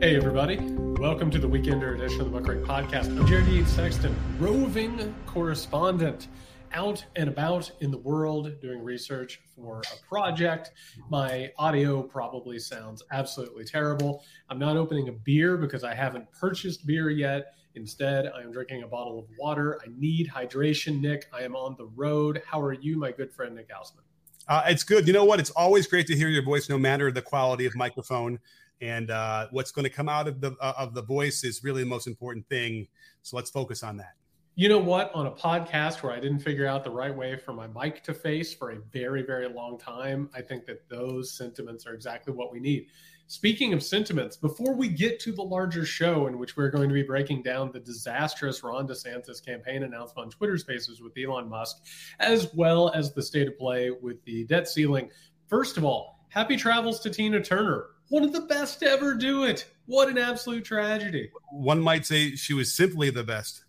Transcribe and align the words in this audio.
Hey, 0.00 0.16
everybody. 0.16 0.58
Welcome 0.98 1.30
to 1.30 1.38
the 1.38 1.48
Weekender 1.48 1.94
edition 1.94 2.20
of 2.20 2.30
the 2.30 2.38
Muckrake 2.38 2.64
Podcast. 2.66 3.06
I'm 3.18 3.26
Jared 3.26 3.46
Yates 3.46 3.70
Sexton, 3.70 4.14
roving 4.38 5.14
correspondent 5.24 6.28
out 6.72 7.04
and 7.16 7.28
about 7.28 7.70
in 7.80 7.90
the 7.90 7.98
world 7.98 8.60
doing 8.60 8.82
research 8.82 9.40
for 9.54 9.80
a 9.80 10.06
project. 10.06 10.72
My 11.08 11.52
audio 11.58 12.02
probably 12.02 12.58
sounds 12.58 13.02
absolutely 13.12 13.64
terrible. 13.64 14.24
I'm 14.50 14.58
not 14.58 14.76
opening 14.76 15.08
a 15.08 15.12
beer 15.12 15.56
because 15.56 15.84
I 15.84 15.94
haven't 15.94 16.30
purchased 16.32 16.86
beer 16.86 17.08
yet. 17.10 17.54
Instead, 17.76 18.26
I 18.26 18.42
am 18.42 18.52
drinking 18.52 18.82
a 18.82 18.88
bottle 18.88 19.18
of 19.18 19.26
water. 19.38 19.80
I 19.82 19.88
need 19.96 20.28
hydration, 20.28 21.00
Nick. 21.00 21.26
I 21.32 21.42
am 21.42 21.54
on 21.56 21.76
the 21.78 21.86
road. 21.86 22.42
How 22.46 22.60
are 22.60 22.74
you, 22.74 22.98
my 22.98 23.12
good 23.12 23.32
friend 23.32 23.54
Nick 23.54 23.70
Hauselman? 23.70 24.02
Uh, 24.48 24.64
it's 24.66 24.84
good. 24.84 25.06
You 25.06 25.12
know 25.12 25.24
what? 25.24 25.40
It's 25.40 25.50
always 25.50 25.86
great 25.86 26.06
to 26.08 26.16
hear 26.16 26.28
your 26.28 26.44
voice, 26.44 26.68
no 26.68 26.78
matter 26.78 27.10
the 27.10 27.22
quality 27.22 27.64
of 27.64 27.74
microphone 27.74 28.38
and 28.84 29.10
uh, 29.10 29.48
what's 29.50 29.72
going 29.72 29.84
to 29.84 29.90
come 29.90 30.08
out 30.08 30.28
of 30.28 30.40
the 30.40 30.54
uh, 30.60 30.74
of 30.76 30.94
the 30.94 31.02
voice 31.02 31.42
is 31.42 31.64
really 31.64 31.82
the 31.82 31.88
most 31.88 32.06
important 32.06 32.46
thing. 32.48 32.86
So 33.22 33.36
let's 33.36 33.50
focus 33.50 33.82
on 33.82 33.96
that. 33.96 34.12
You 34.56 34.68
know 34.68 34.78
what? 34.78 35.10
On 35.14 35.26
a 35.26 35.30
podcast 35.32 36.02
where 36.02 36.12
I 36.12 36.20
didn't 36.20 36.40
figure 36.40 36.66
out 36.66 36.84
the 36.84 36.90
right 36.90 37.14
way 37.14 37.36
for 37.36 37.52
my 37.52 37.66
mic 37.66 38.04
to 38.04 38.14
face 38.14 38.52
for 38.52 38.72
a 38.72 38.76
very 38.92 39.22
very 39.22 39.48
long 39.48 39.78
time, 39.78 40.28
I 40.34 40.42
think 40.42 40.66
that 40.66 40.88
those 40.88 41.32
sentiments 41.32 41.86
are 41.86 41.94
exactly 41.94 42.34
what 42.34 42.52
we 42.52 42.60
need. 42.60 42.86
Speaking 43.26 43.72
of 43.72 43.82
sentiments, 43.82 44.36
before 44.36 44.74
we 44.74 44.86
get 44.86 45.18
to 45.20 45.32
the 45.32 45.42
larger 45.42 45.86
show 45.86 46.26
in 46.26 46.38
which 46.38 46.58
we're 46.58 46.68
going 46.68 46.90
to 46.90 46.94
be 46.94 47.02
breaking 47.02 47.42
down 47.42 47.72
the 47.72 47.80
disastrous 47.80 48.62
Ron 48.62 48.86
DeSantis 48.86 49.44
campaign 49.44 49.82
announcement 49.82 50.26
on 50.26 50.30
Twitter 50.30 50.58
Spaces 50.58 51.00
with 51.00 51.14
Elon 51.16 51.48
Musk, 51.48 51.78
as 52.20 52.52
well 52.54 52.90
as 52.90 53.14
the 53.14 53.22
state 53.22 53.48
of 53.48 53.58
play 53.58 53.90
with 53.90 54.22
the 54.24 54.44
debt 54.44 54.68
ceiling, 54.68 55.08
first 55.48 55.78
of 55.78 55.84
all, 55.84 56.20
happy 56.28 56.54
travels 56.54 57.00
to 57.00 57.08
Tina 57.08 57.42
Turner 57.42 57.86
one 58.08 58.24
of 58.24 58.32
the 58.32 58.42
best 58.42 58.80
to 58.80 58.86
ever 58.86 59.14
do 59.14 59.44
it. 59.44 59.66
What 59.86 60.08
an 60.08 60.18
absolute 60.18 60.64
tragedy. 60.64 61.30
One 61.50 61.80
might 61.80 62.06
say 62.06 62.36
she 62.36 62.54
was 62.54 62.72
simply 62.72 63.10
the 63.10 63.24
best. 63.24 63.64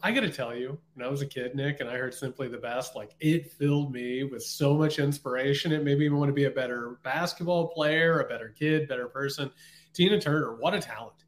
I 0.00 0.12
got 0.12 0.20
to 0.20 0.30
tell 0.30 0.54
you, 0.54 0.78
when 0.94 1.04
I 1.04 1.10
was 1.10 1.22
a 1.22 1.26
kid, 1.26 1.56
Nick, 1.56 1.80
and 1.80 1.90
I 1.90 1.96
heard 1.96 2.14
Simply 2.14 2.46
the 2.46 2.56
Best, 2.56 2.94
like 2.94 3.10
it 3.18 3.50
filled 3.50 3.92
me 3.92 4.22
with 4.22 4.44
so 4.44 4.74
much 4.74 5.00
inspiration. 5.00 5.72
It 5.72 5.82
made 5.82 5.98
me 5.98 6.08
want 6.08 6.28
to 6.28 6.32
be 6.32 6.44
a 6.44 6.50
better 6.50 7.00
basketball 7.02 7.66
player, 7.68 8.20
a 8.20 8.28
better 8.28 8.54
kid, 8.56 8.86
better 8.86 9.08
person. 9.08 9.50
Tina 9.92 10.20
Turner, 10.20 10.54
what 10.54 10.74
a 10.74 10.80
talent. 10.80 11.24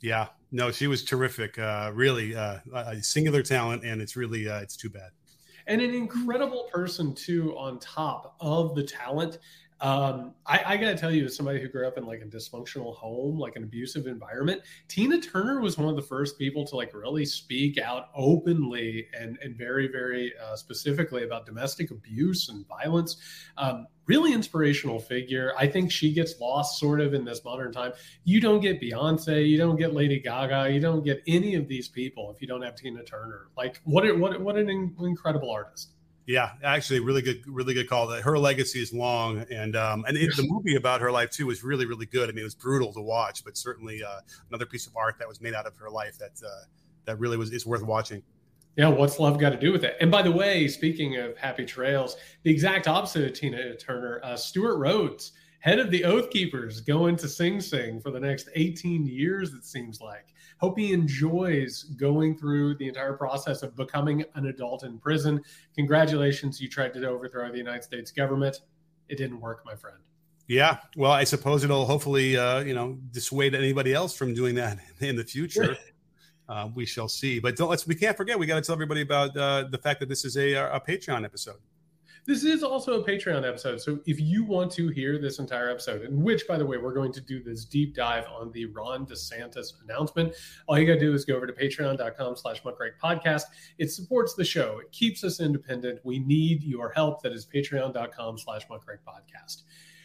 Yeah, 0.00 0.28
no, 0.50 0.70
she 0.70 0.86
was 0.86 1.04
terrific. 1.04 1.58
Uh, 1.58 1.90
really, 1.92 2.34
uh, 2.34 2.60
a 2.74 3.02
singular 3.02 3.42
talent, 3.42 3.84
and 3.84 4.00
it's 4.00 4.16
really, 4.16 4.48
uh, 4.48 4.60
it's 4.60 4.76
too 4.76 4.88
bad. 4.88 5.10
And 5.66 5.82
an 5.82 5.92
incredible 5.92 6.70
person, 6.72 7.14
too, 7.14 7.54
on 7.58 7.78
top 7.78 8.36
of 8.40 8.74
the 8.74 8.84
talent. 8.84 9.38
Um, 9.82 10.34
I, 10.46 10.62
I 10.64 10.76
got 10.76 10.90
to 10.90 10.96
tell 10.96 11.10
you, 11.10 11.24
as 11.24 11.36
somebody 11.36 11.60
who 11.60 11.68
grew 11.68 11.88
up 11.88 11.98
in 11.98 12.06
like 12.06 12.22
a 12.22 12.24
dysfunctional 12.24 12.94
home, 12.94 13.36
like 13.36 13.56
an 13.56 13.64
abusive 13.64 14.06
environment, 14.06 14.62
Tina 14.86 15.20
Turner 15.20 15.60
was 15.60 15.76
one 15.76 15.88
of 15.88 15.96
the 15.96 16.02
first 16.02 16.38
people 16.38 16.64
to 16.66 16.76
like 16.76 16.94
really 16.94 17.24
speak 17.24 17.78
out 17.78 18.10
openly 18.14 19.08
and, 19.18 19.38
and 19.42 19.56
very, 19.56 19.88
very 19.88 20.32
uh, 20.40 20.54
specifically 20.54 21.24
about 21.24 21.46
domestic 21.46 21.90
abuse 21.90 22.48
and 22.48 22.64
violence. 22.68 23.16
Um, 23.58 23.88
really 24.06 24.32
inspirational 24.32 25.00
figure. 25.00 25.52
I 25.58 25.66
think 25.66 25.90
she 25.90 26.12
gets 26.12 26.38
lost 26.40 26.78
sort 26.78 27.00
of 27.00 27.12
in 27.12 27.24
this 27.24 27.44
modern 27.44 27.72
time. 27.72 27.92
You 28.22 28.40
don't 28.40 28.60
get 28.60 28.80
Beyonce, 28.80 29.48
you 29.48 29.58
don't 29.58 29.76
get 29.76 29.94
Lady 29.94 30.20
Gaga, 30.20 30.72
you 30.72 30.78
don't 30.78 31.04
get 31.04 31.24
any 31.26 31.56
of 31.56 31.66
these 31.66 31.88
people 31.88 32.30
if 32.30 32.40
you 32.40 32.46
don't 32.46 32.62
have 32.62 32.76
Tina 32.76 33.02
Turner. 33.02 33.48
Like, 33.56 33.80
what, 33.82 34.04
what, 34.16 34.40
what 34.40 34.56
an 34.56 34.94
incredible 35.00 35.50
artist. 35.50 35.94
Yeah, 36.26 36.52
actually, 36.62 37.00
really 37.00 37.22
good, 37.22 37.42
really 37.46 37.74
good 37.74 37.88
call. 37.88 38.06
That 38.06 38.22
her 38.22 38.38
legacy 38.38 38.80
is 38.80 38.92
long, 38.92 39.44
and 39.50 39.74
um, 39.74 40.04
and 40.06 40.16
it, 40.16 40.36
the 40.36 40.46
movie 40.46 40.76
about 40.76 41.00
her 41.00 41.10
life 41.10 41.30
too 41.30 41.46
was 41.46 41.64
really, 41.64 41.84
really 41.84 42.06
good. 42.06 42.28
I 42.28 42.32
mean, 42.32 42.42
it 42.42 42.44
was 42.44 42.54
brutal 42.54 42.92
to 42.92 43.00
watch, 43.00 43.44
but 43.44 43.56
certainly 43.56 44.04
uh, 44.04 44.20
another 44.48 44.66
piece 44.66 44.86
of 44.86 44.96
art 44.96 45.16
that 45.18 45.26
was 45.26 45.40
made 45.40 45.54
out 45.54 45.66
of 45.66 45.76
her 45.76 45.90
life 45.90 46.18
that 46.18 46.40
uh, 46.44 46.64
that 47.06 47.18
really 47.18 47.36
was 47.36 47.50
is 47.52 47.66
worth 47.66 47.82
watching. 47.82 48.22
Yeah, 48.76 48.88
what's 48.88 49.18
love 49.18 49.38
got 49.38 49.50
to 49.50 49.58
do 49.58 49.72
with 49.72 49.84
it? 49.84 49.96
And 50.00 50.10
by 50.10 50.22
the 50.22 50.32
way, 50.32 50.68
speaking 50.68 51.16
of 51.16 51.36
happy 51.36 51.66
trails, 51.66 52.16
the 52.44 52.50
exact 52.50 52.88
opposite 52.88 53.24
of 53.24 53.32
Tina 53.34 53.74
Turner, 53.76 54.20
uh, 54.22 54.36
Stewart 54.36 54.78
Rhodes 54.78 55.32
head 55.62 55.78
of 55.78 55.90
the 55.90 56.04
Oath 56.04 56.28
Keepers, 56.30 56.80
going 56.80 57.14
to 57.16 57.28
Sing 57.28 57.60
Sing 57.60 58.00
for 58.00 58.10
the 58.10 58.18
next 58.18 58.48
18 58.56 59.06
years, 59.06 59.54
it 59.54 59.64
seems 59.64 60.00
like. 60.00 60.34
Hope 60.58 60.76
he 60.76 60.92
enjoys 60.92 61.84
going 61.84 62.36
through 62.36 62.74
the 62.76 62.88
entire 62.88 63.12
process 63.12 63.62
of 63.62 63.76
becoming 63.76 64.24
an 64.34 64.46
adult 64.46 64.82
in 64.82 64.98
prison. 64.98 65.40
Congratulations, 65.76 66.60
you 66.60 66.68
tried 66.68 66.92
to 66.94 67.08
overthrow 67.08 67.50
the 67.50 67.58
United 67.58 67.84
States 67.84 68.10
government. 68.10 68.60
It 69.08 69.18
didn't 69.18 69.40
work, 69.40 69.64
my 69.64 69.76
friend. 69.76 69.98
Yeah, 70.48 70.78
well, 70.96 71.12
I 71.12 71.22
suppose 71.22 71.62
it'll 71.62 71.86
hopefully, 71.86 72.36
uh, 72.36 72.60
you 72.60 72.74
know, 72.74 72.98
dissuade 73.12 73.54
anybody 73.54 73.94
else 73.94 74.16
from 74.16 74.34
doing 74.34 74.56
that 74.56 74.78
in 75.00 75.14
the 75.14 75.24
future. 75.24 75.76
uh, 76.48 76.70
we 76.74 76.86
shall 76.86 77.08
see. 77.08 77.38
But 77.38 77.54
don't 77.54 77.70
let's 77.70 77.86
we 77.86 77.94
can't 77.94 78.16
forget 78.16 78.36
we 78.36 78.46
got 78.46 78.56
to 78.56 78.62
tell 78.62 78.74
everybody 78.74 79.02
about 79.02 79.36
uh, 79.36 79.66
the 79.70 79.78
fact 79.78 80.00
that 80.00 80.08
this 80.08 80.24
is 80.24 80.36
a, 80.36 80.54
a 80.54 80.80
Patreon 80.80 81.24
episode. 81.24 81.58
This 82.24 82.44
is 82.44 82.62
also 82.62 83.02
a 83.02 83.04
Patreon 83.04 83.46
episode. 83.46 83.80
So 83.80 83.98
if 84.06 84.20
you 84.20 84.44
want 84.44 84.70
to 84.72 84.88
hear 84.90 85.18
this 85.18 85.40
entire 85.40 85.68
episode, 85.68 86.02
in 86.02 86.22
which, 86.22 86.46
by 86.46 86.56
the 86.56 86.64
way, 86.64 86.76
we're 86.76 86.94
going 86.94 87.12
to 87.14 87.20
do 87.20 87.42
this 87.42 87.64
deep 87.64 87.96
dive 87.96 88.26
on 88.32 88.52
the 88.52 88.66
Ron 88.66 89.06
DeSantis 89.06 89.82
announcement, 89.82 90.32
all 90.68 90.78
you 90.78 90.86
got 90.86 90.94
to 90.94 91.00
do 91.00 91.12
is 91.14 91.24
go 91.24 91.34
over 91.34 91.48
to 91.48 91.52
patreon.com 91.52 92.36
slash 92.36 92.62
podcast. 92.62 93.42
It 93.78 93.90
supports 93.90 94.34
the 94.34 94.44
show. 94.44 94.78
It 94.78 94.92
keeps 94.92 95.24
us 95.24 95.40
independent. 95.40 95.98
We 96.04 96.20
need 96.20 96.62
your 96.62 96.92
help. 96.92 97.22
That 97.22 97.32
is 97.32 97.44
patreon.com 97.44 98.38
slash 98.38 98.68
podcast. 98.68 99.62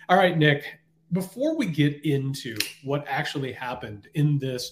All 0.09 0.17
right, 0.17 0.35
Nick, 0.35 0.79
before 1.11 1.55
we 1.55 1.67
get 1.67 2.03
into 2.03 2.57
what 2.83 3.05
actually 3.07 3.51
happened 3.51 4.07
in 4.15 4.39
this 4.39 4.71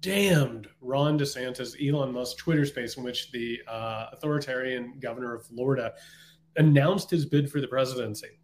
damned 0.00 0.68
Ron 0.82 1.18
DeSantis, 1.18 1.74
Elon 1.80 2.12
Musk 2.12 2.36
Twitter 2.36 2.66
space 2.66 2.98
in 2.98 3.02
which 3.02 3.32
the 3.32 3.60
uh, 3.66 4.08
authoritarian 4.12 4.98
governor 5.00 5.34
of 5.34 5.46
Florida 5.46 5.94
announced 6.56 7.10
his 7.10 7.26
bid 7.26 7.50
for 7.50 7.60
the 7.60 7.68
presidency. 7.68 8.38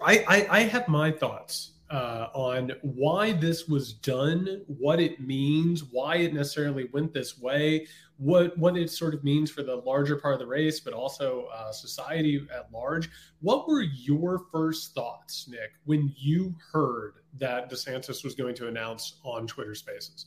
I, 0.00 0.24
I, 0.28 0.46
I 0.50 0.60
have 0.62 0.88
my 0.88 1.10
thoughts 1.10 1.72
uh, 1.90 2.28
on 2.34 2.72
why 2.82 3.32
this 3.32 3.68
was 3.68 3.92
done, 3.92 4.62
what 4.66 5.00
it 5.00 5.20
means, 5.20 5.84
why 5.84 6.16
it 6.16 6.34
necessarily 6.34 6.88
went 6.92 7.12
this 7.12 7.38
way, 7.38 7.86
what 8.18 8.56
what 8.58 8.76
it 8.76 8.90
sort 8.90 9.14
of 9.14 9.22
means 9.22 9.50
for 9.50 9.62
the 9.62 9.76
larger 9.76 10.16
part 10.16 10.34
of 10.34 10.40
the 10.40 10.46
race, 10.46 10.80
but 10.80 10.92
also 10.92 11.48
uh, 11.54 11.70
society 11.70 12.46
at 12.54 12.72
large. 12.72 13.10
What 13.40 13.68
were 13.68 13.82
your 13.82 14.46
first 14.50 14.94
thoughts, 14.94 15.46
Nick, 15.48 15.72
when 15.84 16.12
you 16.16 16.54
heard 16.72 17.14
that 17.38 17.70
DeSantis 17.70 18.24
was 18.24 18.34
going 18.34 18.54
to 18.56 18.68
announce 18.68 19.20
on 19.22 19.46
Twitter 19.46 19.74
Spaces? 19.74 20.26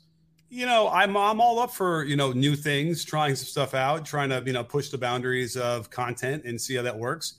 You 0.50 0.66
know, 0.66 0.90
I'm 0.90 1.16
I'm 1.16 1.40
all 1.40 1.60
up 1.60 1.72
for 1.72 2.04
you 2.04 2.16
know 2.16 2.32
new 2.32 2.56
things, 2.56 3.06
trying 3.06 3.36
some 3.36 3.46
stuff 3.46 3.74
out, 3.74 4.06
trying 4.06 4.30
to 4.30 4.42
you 4.46 4.54
know 4.54 4.64
push 4.64 4.90
the 4.90 4.98
boundaries 4.98 5.56
of 5.56 5.90
content 5.90 6.44
and 6.46 6.60
see 6.60 6.76
how 6.76 6.82
that 6.82 6.98
works. 6.98 7.36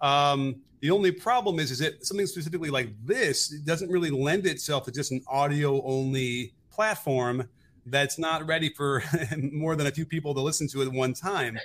Um, 0.00 0.56
the 0.80 0.90
only 0.90 1.10
problem 1.10 1.58
is, 1.58 1.70
is 1.70 1.78
that 1.78 2.04
something 2.04 2.26
specifically 2.26 2.70
like 2.70 2.88
this 3.04 3.48
doesn't 3.48 3.90
really 3.90 4.10
lend 4.10 4.46
itself 4.46 4.84
to 4.84 4.92
just 4.92 5.10
an 5.10 5.22
audio 5.26 5.82
only 5.84 6.52
platform 6.70 7.48
that's 7.86 8.18
not 8.18 8.46
ready 8.46 8.68
for 8.68 9.02
more 9.52 9.76
than 9.76 9.86
a 9.86 9.90
few 9.90 10.04
people 10.04 10.34
to 10.34 10.40
listen 10.40 10.68
to 10.68 10.82
at 10.82 10.88
one 10.88 11.14
time. 11.14 11.58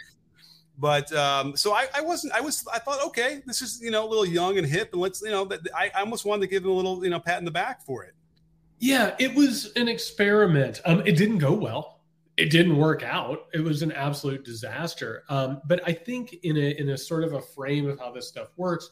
But 0.78 1.12
um, 1.14 1.56
so 1.56 1.74
I, 1.74 1.88
I 1.94 2.02
wasn't. 2.02 2.34
I 2.34 2.42
was. 2.42 2.66
I 2.74 2.80
thought, 2.80 3.06
okay, 3.08 3.42
this 3.46 3.62
is 3.62 3.82
you 3.82 3.92
know 3.92 4.06
a 4.06 4.10
little 4.10 4.26
young 4.26 4.58
and 4.58 4.68
hip, 4.68 4.90
and 4.92 5.02
let's 5.02 5.22
you 5.22 5.30
know. 5.30 5.48
I, 5.76 5.92
I 5.96 6.02
almost 6.02 6.26
wanted 6.26 6.42
to 6.42 6.48
give 6.48 6.64
him 6.64 6.72
a 6.72 6.74
little 6.74 7.04
you 7.04 7.10
know 7.10 7.20
pat 7.20 7.40
in 7.40 7.46
the 7.46 7.52
back 7.52 7.82
for 7.82 8.04
it. 8.04 8.14
Yeah, 8.82 9.16
it 9.20 9.36
was 9.36 9.72
an 9.76 9.88
experiment. 9.88 10.82
Um, 10.86 11.04
it 11.06 11.16
didn't 11.16 11.38
go 11.38 11.54
well. 11.54 12.02
It 12.36 12.50
didn't 12.50 12.78
work 12.78 13.04
out. 13.04 13.46
It 13.54 13.60
was 13.60 13.84
an 13.84 13.92
absolute 13.92 14.44
disaster. 14.44 15.24
Um, 15.30 15.62
but 15.68 15.88
I 15.88 15.94
think 15.94 16.34
in 16.42 16.58
a 16.58 16.72
in 16.80 16.90
a 16.90 16.98
sort 16.98 17.24
of 17.24 17.34
a 17.34 17.42
frame 17.42 17.88
of 17.88 18.00
how 18.00 18.12
this 18.12 18.28
stuff 18.28 18.48
works, 18.58 18.90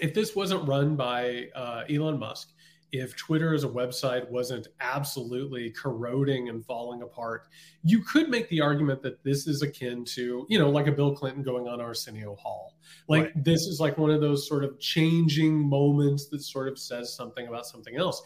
if 0.00 0.14
this 0.14 0.34
wasn't 0.34 0.66
run 0.68 0.96
by 0.96 1.46
uh, 1.54 1.84
Elon 1.88 2.18
Musk, 2.18 2.48
if 2.90 3.14
Twitter 3.16 3.54
as 3.54 3.62
a 3.62 3.68
website 3.68 4.28
wasn't 4.30 4.66
absolutely 4.80 5.70
corroding 5.70 6.48
and 6.48 6.64
falling 6.64 7.02
apart, 7.02 7.46
you 7.84 8.00
could 8.02 8.28
make 8.28 8.48
the 8.48 8.60
argument 8.60 9.00
that 9.02 9.22
this 9.22 9.46
is 9.46 9.62
akin 9.62 10.04
to, 10.06 10.44
you 10.48 10.58
know, 10.58 10.70
like 10.70 10.88
a 10.88 10.92
Bill 10.92 11.14
Clinton 11.14 11.44
going 11.44 11.68
on 11.68 11.80
Arsenio 11.80 12.34
Hall. 12.34 12.74
Like 13.06 13.24
right. 13.24 13.44
this 13.44 13.60
is 13.60 13.78
like 13.78 13.96
one 13.96 14.10
of 14.10 14.20
those 14.20 14.48
sort 14.48 14.64
of 14.64 14.80
changing 14.80 15.68
moments 15.68 16.28
that 16.30 16.42
sort 16.42 16.66
of 16.66 16.78
says 16.80 17.14
something 17.14 17.46
about 17.46 17.66
something 17.66 17.96
else. 17.96 18.22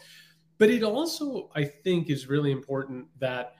But 0.63 0.69
it 0.69 0.81
also, 0.81 1.49
I 1.57 1.65
think, 1.65 2.09
is 2.09 2.29
really 2.29 2.53
important 2.53 3.07
that 3.19 3.55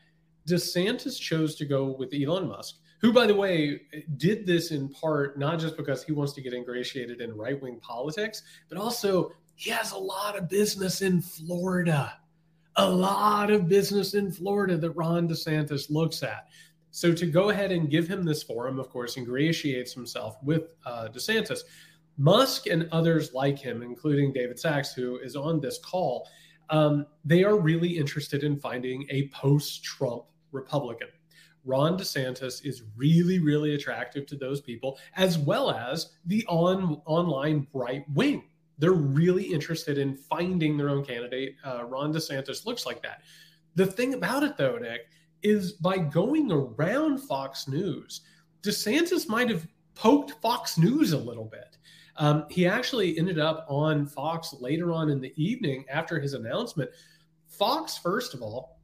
DeSantis 0.48 1.20
chose 1.20 1.54
to 1.56 1.66
go 1.66 1.98
with 2.00 2.14
Elon 2.14 2.48
Musk, 2.48 2.76
who, 3.02 3.12
by 3.12 3.28
the 3.28 3.36
way, 3.36 3.82
did 4.16 4.46
this 4.46 4.72
in 4.72 4.88
part 4.88 5.38
not 5.38 5.60
just 5.60 5.76
because 5.76 6.06
he 6.06 6.14
wants 6.14 6.32
to 6.32 6.42
get 6.42 6.54
ingratiated 6.54 7.20
in 7.20 7.36
right 7.36 7.62
wing 7.62 7.78
politics, 7.82 8.44
but 8.70 8.78
also 8.78 9.34
he 9.56 9.70
has 9.70 9.92
a 9.92 9.98
lot 9.98 10.38
of 10.38 10.48
business 10.48 11.02
in 11.02 11.22
Florida. 11.22 12.14
A 12.78 12.90
lot 12.90 13.52
of 13.52 13.68
business 13.68 14.14
in 14.14 14.32
Florida 14.32 14.78
that 14.78 14.92
Ron 14.92 15.28
DeSantis 15.28 15.90
looks 15.90 16.24
at. 16.24 16.48
So 16.92 17.14
to 17.14 17.26
go 17.26 17.50
ahead 17.50 17.74
and 17.74 17.90
give 17.90 18.08
him 18.08 18.24
this 18.24 18.44
forum, 18.44 18.80
of 18.80 18.90
course, 18.90 19.18
ingratiates 19.18 19.92
himself 19.92 20.38
with 20.42 20.70
uh, 20.86 21.10
DeSantis. 21.14 21.64
Musk 22.18 22.68
and 22.68 22.88
others 22.94 23.34
like 23.34 23.60
him, 23.60 23.82
including 23.82 24.32
David 24.32 24.58
Sacks, 24.58 24.94
who 24.94 25.18
is 25.18 25.36
on 25.36 25.60
this 25.60 25.80
call, 25.80 26.30
Um, 26.74 27.06
they 27.24 27.44
are 27.44 27.56
really 27.56 28.00
interested 28.00 28.44
in 28.44 28.58
finding 28.58 29.06
a 29.12 29.28
post 29.28 29.84
Trump 29.84 30.24
Republican. 30.52 31.10
Ron 31.66 32.00
DeSantis 32.00 32.66
is 32.66 32.82
really, 32.98 33.38
really 33.38 33.76
attractive 33.76 34.26
to 34.26 34.36
those 34.36 34.60
people, 34.60 34.98
as 35.16 35.38
well 35.38 35.70
as 35.70 36.14
the 36.26 36.44
on 36.50 37.00
online 37.06 37.68
right 37.74 38.04
wing. 38.16 38.46
They're 38.80 38.92
really 38.92 39.44
interested 39.44 40.00
in 40.00 40.16
finding 40.16 40.76
their 40.76 40.90
own 40.90 41.06
candidate. 41.06 41.58
Uh, 41.64 41.84
Ron 41.86 42.12
DeSantis 42.12 42.66
looks 42.66 42.88
like 42.88 43.04
that. 43.04 43.22
The 43.76 43.86
thing 43.86 44.16
about 44.16 44.42
it, 44.42 44.58
though, 44.58 44.78
Nick, 44.78 45.02
is 45.44 45.74
by 45.74 46.00
going 46.00 46.52
around 46.52 47.20
Fox 47.20 47.68
News, 47.68 48.22
DeSantis 48.64 49.30
might 49.30 49.50
have 49.50 49.68
poked 49.94 50.32
Fox 50.42 50.80
News 50.80 51.14
a 51.14 51.20
little 51.20 51.46
bit. 51.46 51.78
Um, 52.16 52.46
he 52.50 52.68
actually 52.68 53.18
ended 53.18 53.40
up 53.40 53.66
on 53.68 54.06
Fox 54.06 54.54
later 54.60 54.92
on 54.92 55.10
in 55.10 55.20
the 55.20 55.34
evening 55.36 55.86
after 55.90 56.20
his 56.20 56.34
announcement. 56.34 56.92
Fox, 57.48 57.98
first 57.98 58.34
of 58.34 58.42
all, 58.42 58.80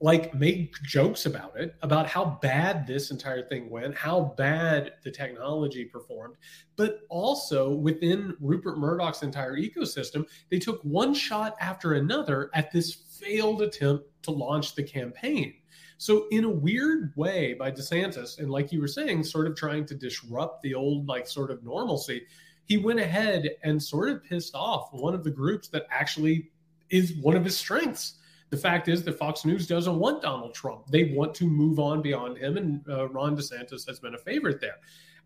like 0.00 0.34
made 0.34 0.70
jokes 0.82 1.24
about 1.24 1.58
it, 1.58 1.74
about 1.82 2.06
how 2.06 2.38
bad 2.42 2.86
this 2.86 3.10
entire 3.10 3.42
thing 3.42 3.70
went, 3.70 3.96
how 3.96 4.34
bad 4.36 4.92
the 5.02 5.10
technology 5.10 5.84
performed, 5.84 6.36
but 6.76 7.00
also 7.08 7.70
within 7.70 8.36
Rupert 8.40 8.76
Murdoch's 8.76 9.22
entire 9.22 9.56
ecosystem, 9.56 10.26
they 10.50 10.58
took 10.58 10.82
one 10.82 11.14
shot 11.14 11.56
after 11.60 11.94
another 11.94 12.50
at 12.54 12.70
this 12.70 12.92
failed 12.92 13.62
attempt 13.62 14.04
to 14.24 14.30
launch 14.30 14.74
the 14.74 14.82
campaign. 14.82 15.54
So, 15.96 16.26
in 16.30 16.44
a 16.44 16.50
weird 16.50 17.12
way, 17.16 17.54
by 17.54 17.70
DeSantis, 17.70 18.38
and 18.38 18.50
like 18.50 18.72
you 18.72 18.80
were 18.80 18.88
saying, 18.88 19.22
sort 19.24 19.46
of 19.46 19.54
trying 19.56 19.86
to 19.86 19.94
disrupt 19.94 20.60
the 20.62 20.74
old, 20.74 21.06
like, 21.06 21.28
sort 21.28 21.50
of 21.50 21.62
normalcy, 21.62 22.26
he 22.64 22.76
went 22.76 23.00
ahead 23.00 23.50
and 23.62 23.82
sort 23.82 24.08
of 24.08 24.24
pissed 24.24 24.54
off 24.54 24.88
one 24.92 25.14
of 25.14 25.24
the 25.24 25.30
groups 25.30 25.68
that 25.68 25.86
actually 25.90 26.50
is 26.90 27.14
one 27.14 27.36
of 27.36 27.44
his 27.44 27.56
strengths. 27.56 28.14
The 28.50 28.56
fact 28.56 28.88
is 28.88 29.02
that 29.04 29.18
Fox 29.18 29.44
News 29.44 29.66
doesn't 29.66 29.98
want 29.98 30.22
Donald 30.22 30.54
Trump. 30.54 30.86
They 30.86 31.12
want 31.14 31.34
to 31.36 31.44
move 31.44 31.78
on 31.78 32.02
beyond 32.02 32.38
him, 32.38 32.56
and 32.56 32.84
uh, 32.88 33.08
Ron 33.08 33.36
DeSantis 33.36 33.86
has 33.86 33.98
been 33.98 34.14
a 34.14 34.18
favorite 34.18 34.60
there. 34.60 34.76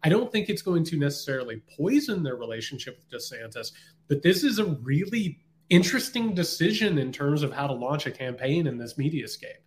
I 0.03 0.09
don't 0.09 0.31
think 0.31 0.49
it's 0.49 0.63
going 0.63 0.85
to 0.85 0.97
necessarily 0.97 1.61
poison 1.77 2.23
their 2.23 2.37
relationship 2.37 2.99
with 2.99 3.21
DeSantis, 3.21 3.73
but 4.09 4.23
this 4.23 4.45
is 4.45 4.59
a 4.59 4.65
really 4.65 5.41
interesting 5.69 6.35
decision 6.35 6.99
in 6.99 7.13
terms 7.13 7.43
of 7.43 7.53
how 7.53 7.67
to 7.67 7.73
launch 7.73 8.07
a 8.07 8.11
campaign 8.11 8.67
in 8.67 8.79
this 8.79 8.95
mediascape. 8.95 9.61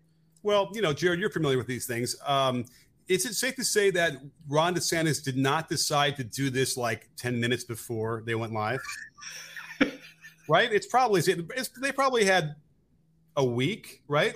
Well, 0.44 0.72
you 0.74 0.82
know, 0.82 0.94
Jared, 0.94 1.20
you're 1.20 1.30
familiar 1.30 1.58
with 1.58 1.68
these 1.68 1.86
things. 1.86 2.16
Um, 2.26 2.66
is 3.12 3.26
it 3.26 3.34
safe 3.34 3.56
to 3.56 3.64
say 3.64 3.92
that 3.92 4.14
Ron 4.48 4.74
DeSantis 4.74 5.22
did 5.22 5.36
not 5.36 5.68
decide 5.68 6.16
to 6.16 6.24
do 6.24 6.50
this 6.50 6.78
like 6.78 7.10
10 7.18 7.40
minutes 7.40 7.66
before 7.66 8.24
they 8.26 8.36
went 8.36 8.54
live? 8.54 8.80
right? 10.50 10.72
It's 10.72 10.88
probably 10.88 11.22
it's, 11.22 11.70
they 11.82 11.92
probably 11.92 12.24
had 12.24 12.56
a 13.36 13.44
week, 13.44 14.02
right? 14.08 14.34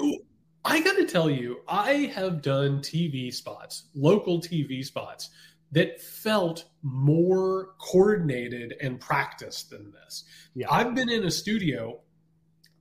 I 0.66 0.82
got 0.82 0.98
to 0.98 1.06
tell 1.06 1.30
you, 1.30 1.62
I 1.68 2.12
have 2.16 2.42
done 2.42 2.80
TV 2.80 3.34
spots, 3.34 3.86
local 3.96 4.42
TV 4.42 4.84
spots 4.84 5.30
that 5.72 6.02
felt 6.02 6.66
more 6.84 7.76
coordinated 7.80 8.76
and 8.82 9.00
practiced 9.00 9.70
than 9.70 9.92
this. 9.92 10.26
Yeah. 10.54 10.68
I've 10.70 10.94
been 10.96 11.10
in 11.10 11.26
a 11.26 11.32
studio 11.32 12.00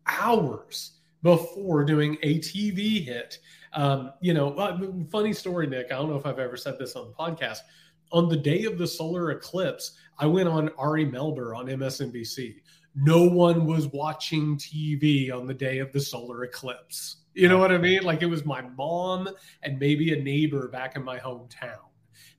hours 0.07 0.93
before 1.25 1.85
doing 1.85 2.19
a 2.23 2.39
TV 2.39 3.03
hit. 3.03 3.39
Um, 3.73 4.13
you 4.21 4.35
know, 4.35 4.55
funny 5.11 5.33
story, 5.33 5.67
Nick. 5.67 5.87
I 5.87 5.97
don't 5.97 6.11
know 6.11 6.17
if 6.17 6.27
I've 6.27 6.39
ever 6.39 6.57
said 6.57 6.79
this 6.79 6.95
on 6.95 7.09
the 7.09 7.15
podcast. 7.15 7.61
On 8.13 8.29
the 8.29 8.37
day 8.37 8.65
of 8.65 8.77
the 8.77 8.87
solar 8.87 9.31
eclipse, 9.31 9.97
I 10.19 10.27
went 10.27 10.51
on 10.51 10.69
Ari 10.77 11.07
Melber 11.07 11.57
on 11.57 11.67
MSNBC. 11.67 12.57
No 12.95 13.25
one 13.25 13.65
was 13.65 13.89
watching 13.89 14.59
TV 14.59 15.33
on 15.33 15.47
the 15.47 15.55
day 15.55 15.79
of 15.79 15.91
the 15.93 15.99
solar 15.99 16.45
eclipse. 16.45 17.17
You 17.33 17.49
know 17.49 17.59
what 17.59 17.73
I 17.73 17.79
mean? 17.79 18.03
Like 18.03 18.23
it 18.23 18.27
was 18.27 18.45
my 18.45 18.61
mom 18.61 19.29
and 19.63 19.79
maybe 19.79 20.13
a 20.13 20.23
neighbor 20.23 20.69
back 20.69 20.95
in 20.95 21.03
my 21.03 21.19
hometown. 21.19 21.89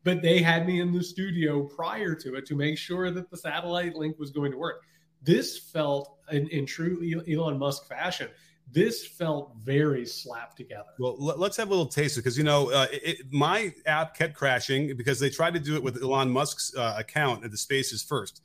But 0.04 0.22
they 0.22 0.44
had 0.44 0.68
me 0.68 0.80
in 0.80 0.94
the 0.94 1.04
studio 1.04 1.64
prior 1.64 2.14
to 2.14 2.36
it 2.36 2.46
to 2.46 2.56
make 2.56 2.78
sure 2.78 3.10
that 3.10 3.32
the 3.32 3.38
satellite 3.38 3.96
link 3.96 4.20
was 4.20 4.30
going 4.30 4.52
to 4.52 4.58
work. 4.58 4.84
This 5.24 5.58
felt 5.58 6.20
in, 6.32 6.48
in 6.50 6.68
true 6.68 7.24
Elon 7.28 7.58
Musk 7.58 7.88
fashion 7.90 8.30
this 8.72 9.06
felt 9.06 9.54
very 9.58 10.06
slapped 10.06 10.58
together. 10.58 10.90
Well, 11.00 11.16
let's 11.18 11.56
have 11.58 11.68
a 11.68 11.70
little 11.70 11.86
taste 11.86 12.16
because 12.18 12.38
you 12.38 12.44
know 12.44 12.72
uh, 12.72 12.88
it, 12.92 13.32
my 13.32 13.74
app 13.86 14.16
kept 14.18 14.34
crashing 14.34 14.96
because 14.98 15.20
they 15.20 15.30
tried 15.30 15.54
to 15.54 15.60
do 15.60 15.76
it 15.76 15.84
with 15.84 16.02
Elon 16.02 16.30
Musk's 16.30 16.76
uh, 16.76 16.96
account 16.98 17.46
at 17.46 17.52
the 17.52 17.58
Spaces 17.58 18.04
first, 18.04 18.42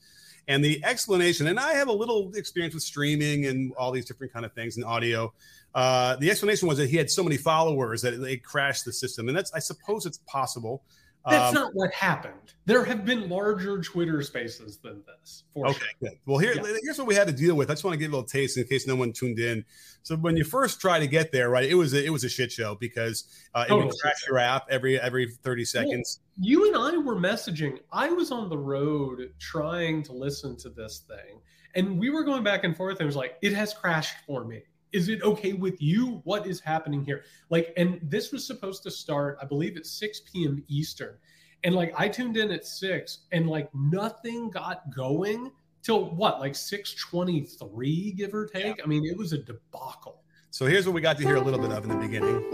and 0.47 0.65
the 0.65 0.85
explanation. 0.85 1.47
And 1.47 1.59
I 1.59 1.73
have 1.73 1.89
a 1.89 1.93
little 1.93 2.33
experience 2.35 2.75
with 2.75 2.83
streaming 2.83 3.47
and 3.47 3.73
all 3.75 3.93
these 3.93 4.05
different 4.05 4.33
kind 4.33 4.45
of 4.45 4.53
things 4.53 4.77
and 4.77 4.85
audio. 4.85 5.33
Uh, 5.75 6.17
the 6.17 6.31
explanation 6.31 6.69
was 6.69 6.79
that 6.79 6.91
he 6.91 6.97
had 6.97 7.11
so 7.11 7.23
many 7.23 7.37
followers 7.37 8.03
that 8.03 8.15
it 8.15 8.45
crashed 8.45 8.85
the 8.85 8.93
system, 8.93 9.29
and 9.29 9.37
that's 9.37 9.53
I 9.53 9.59
suppose 9.59 10.07
it's 10.07 10.19
possible. 10.27 10.83
That's 11.29 11.55
um, 11.57 11.63
not 11.63 11.75
what 11.75 11.93
happened. 11.93 12.35
There 12.65 12.85
have 12.85 13.05
been 13.05 13.29
larger 13.29 13.81
Twitter 13.83 14.23
spaces 14.23 14.79
than 14.79 15.03
this. 15.07 15.45
okay, 15.57 15.73
sure. 15.73 15.89
good. 16.01 16.19
Well, 16.25 16.39
here, 16.39 16.55
yeah. 16.55 16.77
here's 16.83 16.99
what 16.99 17.07
we 17.07 17.15
had 17.15 17.27
to 17.27 17.33
deal 17.33 17.55
with. 17.55 17.69
I 17.71 17.75
just 17.75 17.85
want 17.85 17.95
to 17.95 17.99
give 17.99 18.13
a 18.13 18.17
little 18.17 18.29
taste 18.29 18.57
in 18.57 18.65
case 18.65 18.87
no 18.87 18.97
one 18.97 19.13
tuned 19.13 19.39
in. 19.39 19.65
So 20.03 20.17
when 20.17 20.37
you 20.37 20.45
first 20.45 20.81
try 20.81 20.99
to 20.99 21.07
get 21.07 21.31
there, 21.31 21.51
right, 21.51 21.69
it 21.69 21.75
was 21.75 21.93
a, 21.93 22.05
it 22.05 22.11
was 22.11 22.25
a 22.25 22.29
shit 22.29 22.51
show 22.51 22.75
because 22.75 23.25
uh, 23.55 23.67
it 23.69 23.75
would 23.75 23.93
crash 24.01 24.27
your 24.27 24.39
app 24.39 24.67
every 24.71 24.99
every 24.99 25.29
30 25.29 25.65
seconds. 25.65 26.21
Well, 26.39 26.47
you 26.47 26.67
and 26.69 26.77
I 26.77 26.97
were 26.97 27.17
messaging. 27.17 27.79
I 27.93 28.11
was 28.11 28.31
on 28.31 28.49
the 28.49 28.59
road 28.59 29.33
trying 29.39 30.03
to 30.05 30.13
listen 30.13 30.57
to 30.59 30.71
this 30.71 31.05
thing, 31.07 31.41
and 31.75 31.99
we 31.99 32.09
were 32.09 32.25
going 32.25 32.43
back 32.43 32.65
and 32.65 32.75
forth. 32.75 32.95
And 32.95 33.03
it 33.03 33.07
was 33.07 33.17
like, 33.17 33.37
it 33.43 33.53
has 33.53 33.75
crashed 33.75 34.17
for 34.27 34.45
me 34.45 34.63
is 34.93 35.09
it 35.09 35.23
okay 35.23 35.53
with 35.53 35.81
you? 35.81 36.21
What 36.25 36.47
is 36.47 36.61
happening 36.61 37.05
here? 37.05 37.25
Like, 37.49 37.73
and 37.77 38.01
this 38.03 38.33
was 38.33 38.47
supposed 38.47 38.83
to 38.85 38.91
start, 38.91 39.39
I 39.41 39.45
believe, 39.45 39.77
at 39.77 39.87
6 39.87 40.21
p.m. 40.33 40.65
Eastern. 40.69 41.15
And 41.63 41.75
like, 41.75 41.93
I 41.99 42.09
tuned 42.09 42.37
in 42.37 42.51
at 42.51 42.67
six, 42.67 43.19
and 43.33 43.49
like, 43.49 43.69
nothing 43.75 44.51
got 44.51 44.95
going 44.95 45.53
till 45.83 46.11
what, 46.11 46.41
like 46.41 46.55
6:23, 46.55 48.17
give 48.17 48.35
or 48.35 48.47
take. 48.47 48.79
Yeah. 48.79 48.85
I 48.85 48.87
mean, 48.87 49.05
it 49.05 49.17
was 49.17 49.33
a 49.33 49.39
debacle. 49.39 50.23
So 50.51 50.67
here's 50.67 50.87
what 50.87 50.95
we 50.95 51.01
got 51.01 51.17
to 51.19 51.23
hear 51.25 51.37
a 51.37 51.41
little 51.41 51.61
bit 51.61 51.71
of 51.71 51.85
in 51.85 51.91
the 51.91 51.97
beginning. 51.97 52.45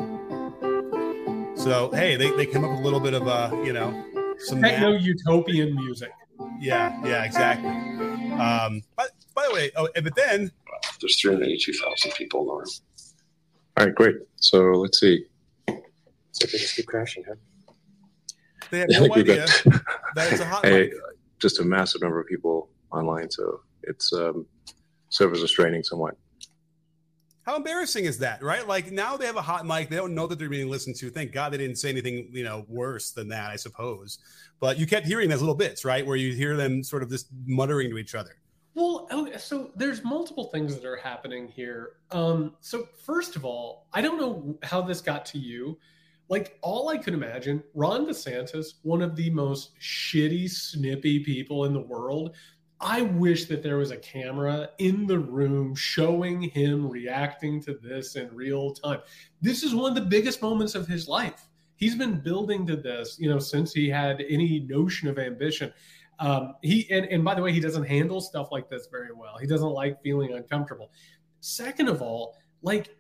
So 1.56 1.90
hey, 1.92 2.16
they, 2.16 2.30
they 2.36 2.46
came 2.46 2.64
up 2.64 2.70
with 2.70 2.80
a 2.80 2.82
little 2.82 3.00
bit 3.00 3.14
of 3.14 3.26
uh, 3.26 3.50
you 3.64 3.72
know, 3.72 4.04
some 4.38 4.60
techno 4.60 4.90
utopian 4.92 5.74
music. 5.74 6.10
Yeah, 6.60 7.00
yeah, 7.04 7.24
exactly. 7.24 7.70
Um, 8.38 8.82
but 8.96 9.12
by 9.34 9.46
the 9.48 9.54
way, 9.54 9.70
oh, 9.76 9.88
but 9.94 10.14
then 10.14 10.50
there's 11.00 11.20
382,000 11.20 12.12
people 12.12 12.40
in 12.40 12.46
the 12.46 12.52
room. 12.52 12.64
All 13.76 13.86
right, 13.86 13.94
great. 13.94 14.16
So 14.36 14.58
let's 14.72 15.00
see. 15.00 15.24
So 15.68 16.46
they 16.46 16.58
just 16.58 16.76
keep 16.76 16.86
crashing, 16.86 17.24
huh? 17.26 17.34
They 18.70 18.80
have 18.80 18.88
no 18.90 19.14
idea 19.14 19.46
that 20.14 20.32
it's 20.32 20.40
a 20.40 20.46
hot 20.46 20.64
hey, 20.64 20.90
Just 21.38 21.60
a 21.60 21.64
massive 21.64 22.02
number 22.02 22.20
of 22.20 22.26
people 22.26 22.70
online, 22.90 23.30
so 23.30 23.60
it's 23.82 24.12
um, 24.12 24.46
servers 25.08 25.42
are 25.42 25.48
straining 25.48 25.82
somewhat. 25.82 26.16
How 27.46 27.54
embarrassing 27.54 28.06
is 28.06 28.18
that, 28.18 28.42
right? 28.42 28.66
Like 28.66 28.90
now 28.90 29.16
they 29.16 29.26
have 29.26 29.36
a 29.36 29.42
hot 29.42 29.64
mic. 29.64 29.88
They 29.88 29.96
don't 29.96 30.16
know 30.16 30.26
that 30.26 30.36
they're 30.36 30.48
being 30.48 30.68
listened 30.68 30.96
to. 30.96 31.10
Thank 31.10 31.30
God 31.32 31.52
they 31.52 31.58
didn't 31.58 31.76
say 31.76 31.90
anything, 31.90 32.28
you 32.32 32.42
know, 32.42 32.64
worse 32.66 33.12
than 33.12 33.28
that, 33.28 33.50
I 33.50 33.56
suppose. 33.56 34.18
But 34.58 34.78
you 34.78 34.86
kept 34.86 35.06
hearing 35.06 35.28
those 35.28 35.42
little 35.42 35.54
bits, 35.54 35.84
right? 35.84 36.04
Where 36.04 36.16
you 36.16 36.32
hear 36.32 36.56
them 36.56 36.82
sort 36.82 37.04
of 37.04 37.10
just 37.10 37.28
muttering 37.46 37.88
to 37.90 37.98
each 37.98 38.16
other. 38.16 38.36
Well, 38.76 39.08
so 39.38 39.70
there's 39.74 40.04
multiple 40.04 40.44
things 40.44 40.74
that 40.74 40.84
are 40.84 40.98
happening 40.98 41.48
here. 41.48 41.92
Um, 42.10 42.56
so 42.60 42.86
first 43.06 43.34
of 43.34 43.42
all, 43.42 43.86
I 43.94 44.02
don't 44.02 44.20
know 44.20 44.58
how 44.62 44.82
this 44.82 45.00
got 45.00 45.24
to 45.26 45.38
you. 45.38 45.78
Like 46.28 46.58
all 46.60 46.90
I 46.90 46.98
could 46.98 47.14
imagine, 47.14 47.62
Ron 47.72 48.04
DeSantis, 48.06 48.74
one 48.82 49.00
of 49.00 49.16
the 49.16 49.30
most 49.30 49.80
shitty, 49.80 50.50
snippy 50.50 51.20
people 51.20 51.64
in 51.64 51.72
the 51.72 51.80
world. 51.80 52.36
I 52.78 53.00
wish 53.00 53.46
that 53.46 53.62
there 53.62 53.78
was 53.78 53.92
a 53.92 53.96
camera 53.96 54.68
in 54.76 55.06
the 55.06 55.20
room 55.20 55.74
showing 55.74 56.42
him 56.42 56.86
reacting 56.86 57.62
to 57.62 57.78
this 57.82 58.16
in 58.16 58.28
real 58.34 58.74
time. 58.74 59.00
This 59.40 59.62
is 59.62 59.74
one 59.74 59.88
of 59.88 59.94
the 59.94 60.10
biggest 60.10 60.42
moments 60.42 60.74
of 60.74 60.86
his 60.86 61.08
life. 61.08 61.48
He's 61.76 61.94
been 61.94 62.20
building 62.20 62.66
to 62.66 62.76
this, 62.76 63.16
you 63.18 63.30
know, 63.30 63.38
since 63.38 63.72
he 63.72 63.88
had 63.88 64.22
any 64.28 64.60
notion 64.60 65.08
of 65.08 65.18
ambition. 65.18 65.72
Um, 66.18 66.54
he 66.62 66.86
and, 66.90 67.06
and 67.06 67.24
by 67.24 67.34
the 67.34 67.42
way, 67.42 67.52
he 67.52 67.60
doesn't 67.60 67.84
handle 67.84 68.20
stuff 68.20 68.48
like 68.50 68.70
this 68.70 68.88
very 68.90 69.12
well. 69.14 69.36
He 69.38 69.46
doesn't 69.46 69.70
like 69.70 70.02
feeling 70.02 70.32
uncomfortable. 70.32 70.90
Second 71.40 71.88
of 71.88 72.00
all, 72.02 72.36
like 72.62 72.96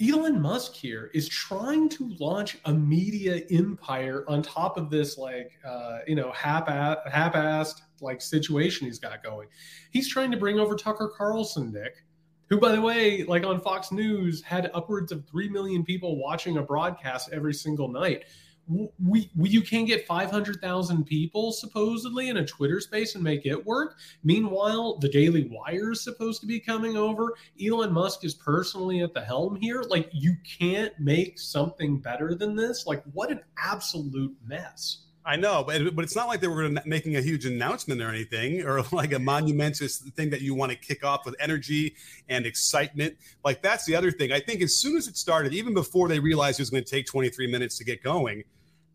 Elon 0.00 0.40
Musk 0.40 0.74
here 0.74 1.10
is 1.14 1.28
trying 1.28 1.88
to 1.90 2.12
launch 2.18 2.58
a 2.64 2.72
media 2.72 3.42
empire 3.50 4.24
on 4.26 4.42
top 4.42 4.76
of 4.76 4.90
this, 4.90 5.16
like 5.16 5.52
uh, 5.66 5.98
you 6.06 6.16
know, 6.16 6.32
half-assed 6.32 7.82
like 8.00 8.20
situation 8.20 8.86
he's 8.86 8.98
got 8.98 9.22
going. 9.22 9.48
He's 9.92 10.08
trying 10.08 10.32
to 10.32 10.36
bring 10.36 10.58
over 10.58 10.74
Tucker 10.74 11.12
Carlson, 11.16 11.72
Nick, 11.72 12.04
who, 12.48 12.58
by 12.58 12.72
the 12.72 12.80
way, 12.80 13.22
like 13.22 13.44
on 13.44 13.60
Fox 13.60 13.92
News, 13.92 14.42
had 14.42 14.70
upwards 14.74 15.12
of 15.12 15.24
three 15.28 15.48
million 15.48 15.84
people 15.84 16.16
watching 16.16 16.56
a 16.56 16.62
broadcast 16.62 17.30
every 17.32 17.54
single 17.54 17.88
night. 17.88 18.24
We, 18.68 19.30
we 19.36 19.48
you 19.48 19.60
can 19.60 19.84
get 19.84 20.06
500,000 20.06 21.04
people 21.04 21.52
supposedly 21.52 22.28
in 22.28 22.38
a 22.38 22.46
Twitter 22.46 22.80
space 22.80 23.14
and 23.14 23.24
make 23.24 23.44
it 23.44 23.66
work. 23.66 23.98
Meanwhile, 24.24 24.98
the 24.98 25.08
Daily 25.08 25.48
Wire 25.50 25.92
is 25.92 26.02
supposed 26.02 26.40
to 26.40 26.46
be 26.46 26.60
coming 26.60 26.96
over. 26.96 27.34
Elon 27.62 27.92
Musk 27.92 28.24
is 28.24 28.34
personally 28.34 29.02
at 29.02 29.14
the 29.14 29.20
helm 29.20 29.56
here. 29.56 29.82
Like, 29.82 30.08
you 30.12 30.36
can't 30.58 30.92
make 30.98 31.38
something 31.38 31.98
better 31.98 32.34
than 32.34 32.54
this. 32.54 32.86
Like, 32.86 33.02
what 33.12 33.30
an 33.30 33.40
absolute 33.58 34.36
mess. 34.44 35.06
I 35.24 35.36
know, 35.36 35.62
but 35.64 35.94
but 35.94 36.04
it's 36.04 36.16
not 36.16 36.26
like 36.26 36.40
they 36.40 36.48
were 36.48 36.68
making 36.84 37.16
a 37.16 37.20
huge 37.20 37.46
announcement 37.46 38.02
or 38.02 38.08
anything, 38.08 38.62
or 38.62 38.82
like 38.92 39.12
a 39.12 39.18
monumentous 39.18 39.98
thing 39.98 40.30
that 40.30 40.40
you 40.40 40.54
want 40.54 40.72
to 40.72 40.78
kick 40.78 41.04
off 41.04 41.24
with 41.24 41.36
energy 41.38 41.94
and 42.28 42.44
excitement. 42.44 43.16
Like 43.44 43.62
that's 43.62 43.84
the 43.84 43.94
other 43.94 44.10
thing. 44.10 44.32
I 44.32 44.40
think 44.40 44.62
as 44.62 44.74
soon 44.74 44.96
as 44.96 45.06
it 45.06 45.16
started, 45.16 45.54
even 45.54 45.74
before 45.74 46.08
they 46.08 46.18
realized 46.18 46.58
it 46.58 46.62
was 46.62 46.70
going 46.70 46.84
to 46.84 46.90
take 46.90 47.06
23 47.06 47.46
minutes 47.46 47.78
to 47.78 47.84
get 47.84 48.02
going, 48.02 48.42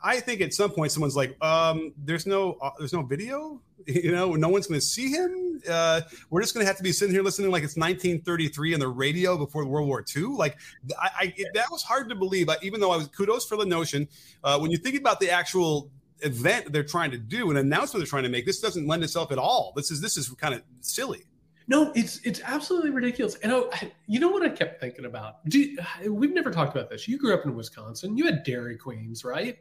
I 0.04 0.20
think 0.20 0.42
at 0.42 0.54
some 0.54 0.72
point 0.72 0.92
someone's 0.92 1.16
like, 1.16 1.42
um, 1.44 1.94
"There's 1.98 2.26
no, 2.28 2.58
uh, 2.62 2.72
there's 2.78 2.94
no 2.94 3.04
video. 3.04 3.62
You 3.86 4.12
know, 4.12 4.34
no 4.34 4.50
one's 4.50 4.68
going 4.68 4.82
to 4.82 4.86
see 4.86 5.12
him. 5.12 5.62
Uh, 5.70 6.02
we're 6.30 6.42
just 6.42 6.54
going 6.54 6.62
to 6.62 6.68
have 6.68 6.76
to 6.76 6.84
be 6.84 6.92
sitting 6.92 7.14
here 7.14 7.24
listening 7.24 7.52
like 7.52 7.64
it's 7.64 7.78
1933 7.78 8.74
on 8.74 8.82
the 8.82 8.88
radio 8.90 9.38
before 9.38 9.66
World 9.66 9.88
War 9.88 10.04
II. 10.14 10.24
Like, 10.24 10.58
I, 11.00 11.10
I 11.18 11.34
it, 11.38 11.54
that 11.54 11.68
was 11.72 11.84
hard 11.84 12.10
to 12.10 12.16
believe. 12.16 12.50
I, 12.50 12.58
even 12.64 12.82
though 12.82 12.92
I 12.92 12.98
was 12.98 13.08
kudos 13.08 13.46
for 13.46 13.56
the 13.56 13.66
notion. 13.66 14.10
Uh, 14.44 14.60
when 14.60 14.72
you 14.72 14.78
think 14.78 14.98
about 14.98 15.22
the 15.22 15.30
actual 15.30 15.90
event 16.22 16.72
they're 16.72 16.84
trying 16.84 17.12
to 17.12 17.18
do, 17.18 17.52
an 17.52 17.58
announcement 17.58 18.02
they're 18.02 18.10
trying 18.10 18.24
to 18.24 18.30
make, 18.30 18.46
this 18.46 18.60
doesn't 18.60 18.88
lend 18.88 19.04
itself 19.04 19.32
at 19.32 19.38
all. 19.38 19.74
This 19.76 19.92
is 19.92 20.02
this 20.02 20.18
is 20.18 20.30
kind 20.30 20.54
of 20.54 20.62
silly. 20.82 21.24
No, 21.68 21.92
it's 21.96 22.22
it's 22.24 22.42
absolutely 22.46 22.92
ridiculous. 22.92 23.36
And 23.36 23.52
I, 23.52 23.92
you 24.08 24.20
know 24.20 24.30
what 24.30 24.44
I 24.44 24.50
kept 24.50 24.80
thinking 24.80 25.06
about? 25.06 25.40
You, 25.46 25.78
we've 26.10 26.34
never 26.34 26.50
talked 26.50 26.76
about 26.76 26.90
this. 26.90 27.08
You 27.08 27.18
grew 27.18 27.34
up 27.34 27.46
in 27.46 27.56
Wisconsin. 27.56 28.18
You 28.18 28.26
had 28.26 28.44
Dairy 28.44 28.78
Queens, 28.78 29.26
right? 29.26 29.58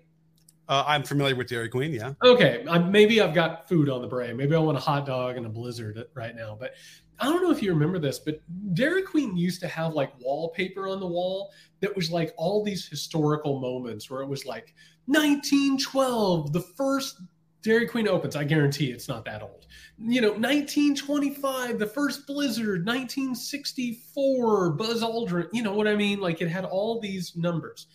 Uh, 0.69 0.85
I'm 0.87 1.03
familiar 1.03 1.37
with 1.37 1.49
Dairy 1.49 1.69
Queen. 1.69 1.93
Yeah. 1.93 2.13
Okay. 2.25 2.65
I'm, 2.69 2.91
maybe 2.91 3.21
I've 3.21 3.35
got 3.35 3.69
food 3.69 3.89
on 3.89 4.03
the 4.03 4.09
brain. 4.09 4.37
Maybe 4.37 4.55
I 4.55 4.59
want 4.59 4.77
a 4.77 4.81
hot 4.81 5.07
dog 5.07 5.37
and 5.37 5.47
a 5.47 5.49
blizzard 5.49 6.05
right 6.15 6.35
now. 6.35 6.57
But 6.59 6.75
I 7.19 7.27
don't 7.27 7.43
know 7.43 7.51
if 7.51 7.63
you 7.63 7.73
remember 7.73 7.99
this, 7.99 8.19
but 8.19 8.41
Dairy 8.75 9.03
Queen 9.03 9.37
used 9.37 9.61
to 9.61 9.69
have 9.69 9.95
like 9.95 10.13
wallpaper 10.21 10.89
on 10.89 11.01
the 11.01 11.07
wall 11.07 11.53
that 11.81 11.95
was 11.95 12.11
like 12.11 12.35
all 12.37 12.65
these 12.65 12.87
historical 12.87 13.61
moments 13.61 14.11
where 14.11 14.23
it 14.23 14.29
was 14.29 14.45
like 14.45 14.75
1912, 15.07 16.53
the 16.53 16.61
first 16.61 17.21
Dairy 17.63 17.87
Queen 17.87 18.07
opens. 18.07 18.37
I 18.37 18.45
guarantee 18.45 18.93
it's 18.93 19.09
not 19.09 19.25
that 19.25 19.43
old. 19.43 19.67
You 19.99 20.21
know, 20.21 20.31
1925, 20.33 21.79
the 21.79 21.87
first 21.87 22.27
Blizzard, 22.27 22.87
1964, 22.87 24.71
Buzz 24.71 25.03
Aldrin. 25.03 25.49
You 25.53 25.63
know 25.63 25.73
what 25.73 25.89
I 25.89 25.97
mean? 25.97 26.21
Like 26.21 26.41
it 26.41 26.49
had 26.49 26.65
all 26.65 27.01
these 27.01 27.35
numbers. 27.35 27.87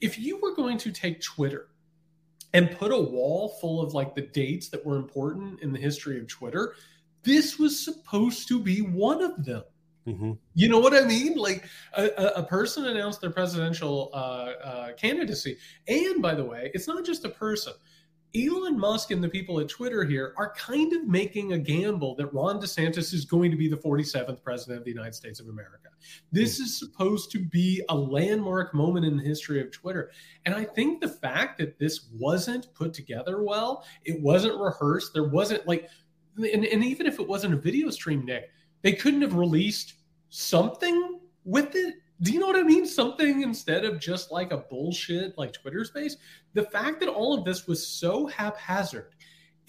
If 0.00 0.18
you 0.18 0.38
were 0.40 0.54
going 0.54 0.76
to 0.78 0.92
take 0.92 1.22
Twitter 1.22 1.68
and 2.52 2.70
put 2.70 2.92
a 2.92 3.00
wall 3.00 3.56
full 3.60 3.80
of 3.80 3.94
like 3.94 4.14
the 4.14 4.22
dates 4.22 4.68
that 4.68 4.84
were 4.84 4.96
important 4.96 5.60
in 5.60 5.72
the 5.72 5.78
history 5.78 6.18
of 6.18 6.26
Twitter, 6.28 6.74
this 7.22 7.58
was 7.58 7.82
supposed 7.82 8.48
to 8.48 8.60
be 8.60 8.80
one 8.80 9.22
of 9.22 9.44
them. 9.44 9.62
Mm-hmm. 10.08 10.32
You 10.54 10.68
know 10.68 10.78
what 10.78 10.94
I 10.94 11.02
mean? 11.06 11.34
Like 11.36 11.64
a, 11.92 12.06
a 12.36 12.42
person 12.42 12.86
announced 12.86 13.20
their 13.20 13.30
presidential 13.30 14.10
uh, 14.12 14.16
uh, 14.16 14.92
candidacy. 14.94 15.58
And 15.86 16.22
by 16.22 16.34
the 16.34 16.44
way, 16.44 16.70
it's 16.74 16.88
not 16.88 17.04
just 17.04 17.24
a 17.24 17.28
person. 17.28 17.74
Elon 18.36 18.78
Musk 18.78 19.10
and 19.10 19.24
the 19.24 19.28
people 19.28 19.58
at 19.58 19.68
Twitter 19.68 20.04
here 20.04 20.34
are 20.36 20.52
kind 20.52 20.92
of 20.92 21.06
making 21.06 21.54
a 21.54 21.58
gamble 21.58 22.14
that 22.16 22.32
Ron 22.32 22.60
DeSantis 22.60 23.14
is 23.14 23.24
going 23.24 23.50
to 23.50 23.56
be 23.56 23.68
the 23.68 23.76
47th 23.76 24.42
president 24.42 24.78
of 24.78 24.84
the 24.84 24.90
United 24.90 25.14
States 25.14 25.40
of 25.40 25.48
America. 25.48 25.88
This 26.30 26.60
is 26.60 26.78
supposed 26.78 27.30
to 27.32 27.38
be 27.38 27.82
a 27.88 27.94
landmark 27.96 28.74
moment 28.74 29.06
in 29.06 29.16
the 29.16 29.22
history 29.22 29.62
of 29.62 29.72
Twitter. 29.72 30.10
And 30.44 30.54
I 30.54 30.64
think 30.64 31.00
the 31.00 31.08
fact 31.08 31.58
that 31.58 31.78
this 31.78 32.08
wasn't 32.12 32.72
put 32.74 32.92
together 32.92 33.42
well, 33.42 33.84
it 34.04 34.20
wasn't 34.20 34.60
rehearsed, 34.60 35.14
there 35.14 35.28
wasn't 35.28 35.66
like, 35.66 35.88
and, 36.36 36.66
and 36.66 36.84
even 36.84 37.06
if 37.06 37.18
it 37.18 37.26
wasn't 37.26 37.54
a 37.54 37.58
video 37.58 37.88
stream, 37.88 38.26
Nick, 38.26 38.50
they 38.82 38.92
couldn't 38.92 39.22
have 39.22 39.34
released 39.34 39.94
something 40.28 41.20
with 41.44 41.74
it 41.74 41.94
do 42.20 42.32
you 42.32 42.40
know 42.40 42.48
what 42.48 42.56
I 42.56 42.62
mean? 42.62 42.84
Something 42.84 43.42
instead 43.42 43.84
of 43.84 44.00
just 44.00 44.32
like 44.32 44.50
a 44.50 44.58
bullshit 44.58 45.38
like 45.38 45.52
Twitter 45.52 45.84
space. 45.84 46.16
The 46.54 46.64
fact 46.64 46.98
that 47.00 47.08
all 47.08 47.32
of 47.32 47.44
this 47.44 47.68
was 47.68 47.86
so 47.86 48.26
haphazard 48.26 49.14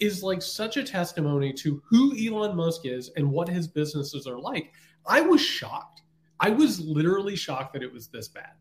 is 0.00 0.22
like 0.22 0.42
such 0.42 0.76
a 0.76 0.82
testimony 0.82 1.52
to 1.52 1.80
who 1.88 2.16
Elon 2.16 2.56
Musk 2.56 2.86
is 2.86 3.10
and 3.16 3.30
what 3.30 3.48
his 3.48 3.68
businesses 3.68 4.26
are 4.26 4.40
like. 4.40 4.72
I 5.06 5.20
was 5.20 5.40
shocked. 5.40 6.02
I 6.40 6.50
was 6.50 6.80
literally 6.80 7.36
shocked 7.36 7.74
that 7.74 7.82
it 7.82 7.92
was 7.92 8.08
this 8.08 8.26
bad. 8.26 8.54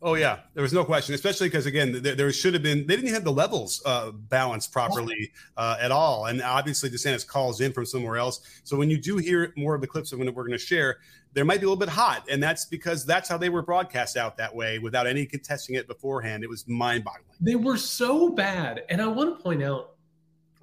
Oh 0.00 0.14
yeah, 0.14 0.40
there 0.54 0.62
was 0.62 0.72
no 0.72 0.84
question, 0.84 1.14
especially 1.14 1.48
because 1.48 1.66
again, 1.66 2.02
there, 2.02 2.14
there, 2.14 2.32
should 2.32 2.54
have 2.54 2.62
been 2.62 2.86
they 2.86 2.94
didn't 2.94 3.12
have 3.12 3.24
the 3.24 3.32
levels 3.32 3.82
uh, 3.84 4.12
balanced 4.12 4.70
properly 4.70 5.32
uh, 5.56 5.76
at 5.80 5.90
all, 5.90 6.26
and 6.26 6.40
obviously 6.40 6.88
DeSantis 6.88 7.26
calls 7.26 7.60
in 7.60 7.72
from 7.72 7.84
somewhere 7.84 8.16
else. 8.16 8.40
So 8.62 8.76
when 8.76 8.90
you 8.90 8.98
do 9.00 9.16
hear 9.16 9.52
more 9.56 9.74
of 9.74 9.80
the 9.80 9.88
clips 9.88 10.12
when 10.12 10.20
we're 10.32 10.44
going 10.44 10.52
to 10.52 10.58
share, 10.58 10.98
there 11.32 11.44
might 11.44 11.58
be 11.60 11.66
a 11.66 11.68
little 11.68 11.76
bit 11.76 11.88
hot, 11.88 12.28
and 12.30 12.40
that's 12.40 12.64
because 12.64 13.04
that's 13.04 13.28
how 13.28 13.36
they 13.38 13.48
were 13.48 13.62
broadcast 13.62 14.16
out 14.16 14.36
that 14.36 14.54
way 14.54 14.78
without 14.78 15.08
any 15.08 15.26
contesting 15.26 15.74
it 15.74 15.88
beforehand. 15.88 16.44
It 16.44 16.48
was 16.48 16.66
mind-boggling. 16.68 17.24
They 17.40 17.56
were 17.56 17.76
so 17.76 18.28
bad, 18.28 18.84
and 18.88 19.02
I 19.02 19.08
want 19.08 19.36
to 19.36 19.42
point 19.42 19.64
out 19.64 19.94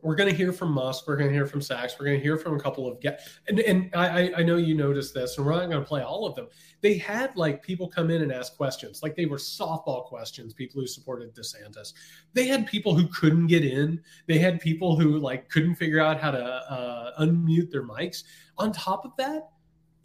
we're 0.05 0.13
going 0.15 0.29
to 0.29 0.35
hear 0.35 0.53
from 0.53 0.71
Musk. 0.71 1.07
We're 1.07 1.17
going 1.17 1.29
to 1.29 1.33
hear 1.33 1.47
from 1.47 1.61
Sacks. 1.61 1.95
We're 1.99 2.05
going 2.05 2.19
to 2.19 2.23
hear 2.23 2.37
from 2.37 2.55
a 2.55 2.59
couple 2.59 2.87
of 2.87 3.01
guests. 3.01 3.39
And, 3.47 3.59
and 3.59 3.89
I, 3.95 4.31
I 4.37 4.43
know 4.43 4.57
you 4.57 4.75
noticed 4.75 5.15
this, 5.15 5.37
and 5.37 5.45
we're 5.45 5.53
not 5.53 5.67
going 5.67 5.81
to 5.81 5.87
play 5.87 6.03
all 6.03 6.27
of 6.27 6.35
them. 6.35 6.47
They 6.81 6.95
had 6.95 7.35
like 7.35 7.63
people 7.63 7.87
come 7.87 8.11
in 8.11 8.21
and 8.21 8.31
ask 8.31 8.55
questions, 8.55 9.01
like 9.01 9.15
they 9.15 9.25
were 9.25 9.37
softball 9.37 10.05
questions. 10.05 10.53
People 10.53 10.79
who 10.79 10.85
supported 10.85 11.33
DeSantis. 11.33 11.93
They 12.33 12.45
had 12.45 12.67
people 12.67 12.93
who 12.93 13.07
couldn't 13.07 13.47
get 13.47 13.65
in. 13.65 13.99
They 14.27 14.37
had 14.37 14.59
people 14.59 14.95
who 14.95 15.17
like 15.17 15.49
couldn't 15.49 15.73
figure 15.73 15.99
out 15.99 16.21
how 16.21 16.29
to 16.29 16.43
uh, 16.43 17.23
unmute 17.23 17.71
their 17.71 17.83
mics. 17.83 18.25
On 18.59 18.71
top 18.71 19.05
of 19.05 19.11
that, 19.17 19.49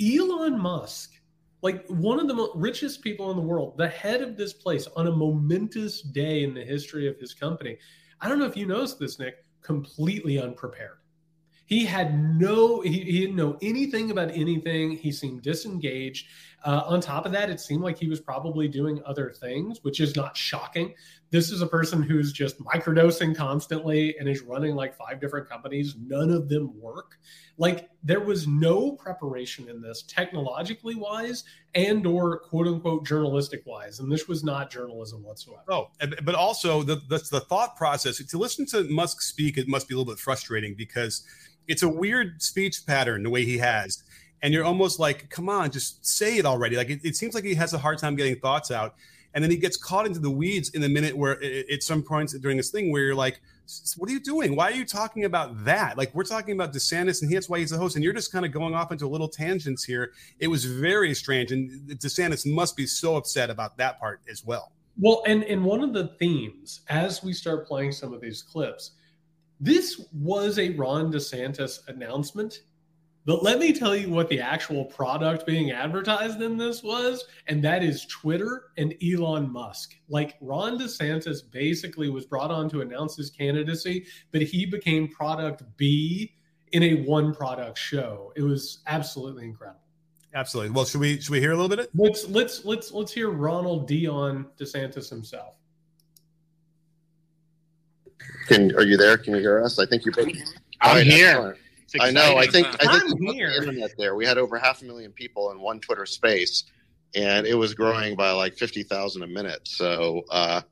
Elon 0.01 0.59
Musk 0.59 1.13
like 1.63 1.87
one 1.89 2.19
of 2.19 2.27
the 2.27 2.51
richest 2.55 3.03
people 3.03 3.31
in 3.31 3.37
the 3.37 3.43
world, 3.43 3.77
the 3.77 3.87
head 3.87 4.23
of 4.23 4.35
this 4.35 4.55
place 4.55 4.89
on 4.97 5.09
a 5.09 5.11
momentous 5.11 6.01
day 6.01 6.43
in 6.43 6.55
the 6.55 6.65
history 6.65 7.07
of 7.07 7.19
his 7.19 7.35
company. 7.35 7.77
I 8.23 8.31
don't 8.31 8.39
know 8.39 8.47
if 8.47 8.57
you 8.57 8.65
noticed 8.65 8.99
this, 8.99 9.19
Nick 9.19 9.45
completely 9.63 10.39
unprepared. 10.39 10.99
He 11.67 11.85
had 11.85 12.19
no, 12.37 12.81
he, 12.81 13.01
he 13.01 13.21
didn't 13.21 13.37
know 13.37 13.57
anything 13.63 14.11
about 14.11 14.33
anything. 14.33 14.97
He 14.97 15.13
seemed 15.13 15.43
disengaged. 15.43 16.27
Uh, 16.63 16.83
on 16.87 17.01
top 17.01 17.25
of 17.25 17.33
that, 17.33 17.49
it 17.49 17.61
seemed 17.61 17.83
like 17.83 17.99
he 17.99 18.09
was 18.09 18.21
probably 18.21 18.69
doing 18.69 19.01
other 19.07 19.31
things, 19.31 19.83
which 19.83 20.01
is 20.01 20.15
not 20.15 20.37
shocking. 20.37 20.95
This 21.31 21.51
is 21.51 21.63
a 21.63 21.67
person 21.67 22.03
who's 22.03 22.33
just 22.33 22.59
microdosing 22.61 23.35
constantly 23.35 24.17
and 24.19 24.29
is 24.29 24.43
running 24.43 24.75
like 24.75 24.95
five 24.95 25.21
different 25.21 25.49
companies. 25.49 25.95
None 25.99 26.31
of 26.31 26.49
them 26.49 26.79
work. 26.79 27.19
Like 27.57 27.89
there 28.03 28.21
was 28.21 28.47
no 28.47 28.93
preparation 28.93 29.69
in 29.69 29.81
this 29.81 30.03
technologically 30.03 30.97
wise 30.97 31.45
and 31.75 32.07
or 32.07 32.41
quote 32.41 32.67
unquote 32.67 33.07
journalistic 33.07 33.63
wise. 33.65 34.01
And 34.01 34.11
this 34.11 34.29
was 34.29 34.45
not 34.45 34.71
journalism 34.71 35.23
whatsoever. 35.23 35.63
Oh, 35.69 35.91
but 36.23 36.35
also 36.35 36.83
the, 36.83 36.97
the, 37.09 37.27
the 37.31 37.41
thought 37.41 37.77
process 37.77 38.19
to 38.19 38.39
listen 38.39 38.67
to 38.67 38.85
Musk 38.85 39.23
speak, 39.23 39.57
it 39.57 39.69
must 39.69 39.89
be 39.89 39.95
a 39.95 39.99
little 39.99 40.13
bit 40.13 40.21
frustrating 40.21 40.75
because 40.75 41.25
it's 41.69 41.83
a 41.83 41.89
weird 41.89 42.43
speech 42.43 42.85
pattern 42.87 43.23
the 43.23 43.31
way 43.31 43.45
he 43.45 43.59
has 43.59 44.03
and 44.43 44.55
you're 44.55 44.65
almost 44.65 44.99
like, 44.99 45.29
come 45.29 45.49
on, 45.49 45.71
just 45.71 46.05
say 46.05 46.39
it 46.39 46.47
already. 46.47 46.77
Like 46.77 46.91
it, 46.91 47.01
it, 47.05 47.17
seems 47.17 47.35
like 47.35 47.45
he 47.45 47.55
has 47.55 47.75
a 47.75 47.79
hard 47.79 47.99
time 47.99 48.17
getting 48.17 48.37
thoughts 48.37 48.71
out, 48.71 48.95
and 49.35 49.45
then 49.45 49.51
he 49.51 49.57
gets 49.57 49.77
caught 49.77 50.07
into 50.07 50.19
the 50.19 50.31
weeds 50.31 50.71
in 50.71 50.81
the 50.81 50.89
minute 50.89 51.17
where 51.17 51.43
at 51.43 51.83
some 51.83 52.03
points 52.03 52.33
during 52.39 52.57
this 52.57 52.71
thing 52.71 52.91
where 52.91 53.03
you're 53.03 53.15
like, 53.15 53.41
what 53.97 54.11
are 54.11 54.13
you 54.13 54.21
doing? 54.21 54.57
Why 54.57 54.71
are 54.71 54.75
you 54.75 54.85
talking 54.85 55.25
about 55.25 55.65
that? 55.65 55.97
Like 55.97 56.15
we're 56.15 56.25
talking 56.25 56.55
about 56.55 56.73
DeSantis, 56.73 57.23
and 57.23 57.33
that's 57.33 57.49
why 57.49 57.59
he's 57.59 57.71
the 57.71 57.79
host, 57.79 57.95
and 57.97 58.05
you're 58.05 58.13
just 58.13 58.33
kind 58.33 58.45
of 58.45 58.53
going 58.53 58.75
off 58.75 58.91
into 58.93 59.07
little 59.07 59.29
tangents 59.29 59.85
here. 59.85 60.13
It 60.39 60.49
was 60.49 60.65
very 60.65 61.15
strange, 61.15 61.53
and 61.53 61.89
DeSantis 61.89 62.51
must 62.53 62.77
be 62.77 62.87
so 62.87 63.17
upset 63.17 63.51
about 63.51 63.77
that 63.77 64.01
part 64.01 64.21
as 64.29 64.45
well. 64.45 64.73
Well, 64.99 65.23
and 65.27 65.45
and 65.45 65.65
one 65.65 65.83
of 65.83 65.93
the 65.93 66.09
themes 66.19 66.81
as 66.89 67.23
we 67.23 67.33
start 67.33 67.67
playing 67.67 67.93
some 67.93 68.13
of 68.13 68.21
these 68.21 68.43
clips, 68.43 68.93
this 69.61 70.05
was 70.13 70.59
a 70.59 70.71
Ron 70.71 71.13
DeSantis 71.13 71.87
announcement 71.89 72.63
but 73.27 73.43
let 73.43 73.59
me 73.59 73.73
tell 73.73 73.95
you 73.95 74.09
what 74.11 74.29
the 74.29 74.41
actual 74.41 74.87
product 74.87 75.47
being 75.47 75.71
advertised 75.73 76.41
in 76.41 76.57
this 76.57 76.83
was, 76.83 77.25
and 77.49 77.63
that 77.63 77.83
is 77.83 78.07
Twitter 78.07 78.71
and 78.79 78.95
Elon 79.03 79.51
Musk. 79.53 79.95
Like 80.09 80.37
Ron 80.41 80.79
DeSantis 80.79 81.39
basically 81.51 82.09
was 82.09 82.25
brought 82.25 82.51
on 82.51 82.69
to 82.71 82.81
announce 82.81 83.17
his 83.17 83.31
candidacy, 83.31 84.07
but 84.33 84.43
he 84.43 84.65
became 84.65 85.09
product 85.09 85.63
B 85.77 86.35
in 86.73 86.83
a 86.83 86.95
one 87.03 87.35
product 87.35 87.77
show. 87.77 88.33
It 88.37 88.43
was 88.43 88.81
absolutely 88.87 89.45
incredible. 89.45 89.81
Absolutely. 90.33 90.71
Well, 90.71 90.85
should 90.85 91.01
we 91.01 91.21
should 91.21 91.31
we 91.31 91.41
hear 91.41 91.53
a 91.53 91.57
little 91.57 91.69
bit? 91.69 91.81
Of- 91.81 91.87
it? 91.87 91.91
let's 91.95 92.27
let's 92.29 92.65
let's 92.65 92.93
let's 92.93 93.13
hear 93.13 93.31
Ronald 93.31 93.87
Dion 93.87 94.47
DeSantis 94.59 95.11
himself. 95.11 95.55
Can 98.47 98.75
are 98.77 98.83
you 98.83 98.97
there? 98.97 99.19
Can 99.19 99.35
you 99.35 99.41
hear 99.41 99.63
us? 99.63 99.79
I 99.79 99.87
think 99.87 100.05
you're. 100.05 100.15
I'm 100.81 100.97
right, 100.97 101.07
here. 101.07 101.57
Excellent. 101.95 102.19
I 102.19 102.21
know. 102.21 102.37
I 102.37 102.47
think 102.47 102.67
I 102.67 102.99
think 102.99 103.19
the 103.19 103.55
internet 103.59 103.91
there. 103.99 104.15
We 104.15 104.27
had 104.27 104.39
over 104.39 104.59
half 104.59 104.83
a 104.83 104.85
million 104.85 105.13
people 105.13 105.51
in 105.51 105.61
one 105.61 105.81
Twitter 105.81 106.07
space, 106.07 106.65
and 107.15 107.47
it 107.47 107.55
was 107.55 107.75
growing 107.75 108.17
by 108.17 108.31
like 108.31 108.57
fifty 108.57 108.83
thousand 108.83 109.23
a 109.23 109.27
minute. 109.27 109.61
So, 109.65 110.23
uh, 110.31 110.63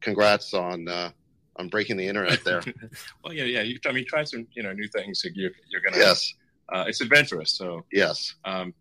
congrats 0.00 0.52
on 0.54 0.88
uh, 0.88 1.10
on 1.56 1.68
breaking 1.68 1.96
the 1.96 2.06
internet 2.06 2.42
there. 2.44 2.62
well, 3.24 3.32
yeah, 3.32 3.44
yeah. 3.44 3.62
You, 3.62 3.78
I 3.86 3.92
mean, 3.92 4.04
try 4.06 4.24
some 4.24 4.46
you 4.54 4.62
know 4.62 4.72
new 4.72 4.88
things. 4.88 5.24
You're, 5.34 5.52
you're 5.68 5.80
gonna. 5.80 5.98
Yes. 5.98 6.34
Uh, 6.72 6.84
it's 6.88 7.00
adventurous. 7.00 7.52
So 7.52 7.84
yes. 7.92 8.34
Um, 8.44 8.74